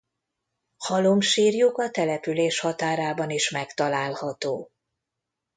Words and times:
Halomsírjuk 0.77 1.77
a 1.77 1.89
település 1.89 2.59
határában 2.59 3.29
is 3.29 3.49
megtalálható. 3.49 4.71